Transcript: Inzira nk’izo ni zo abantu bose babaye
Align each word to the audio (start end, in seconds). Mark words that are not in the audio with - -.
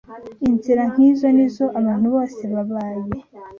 Inzira 0.49 0.83
nk’izo 0.91 1.27
ni 1.35 1.47
zo 1.55 1.65
abantu 1.79 2.07
bose 2.15 2.41
babaye 2.53 3.03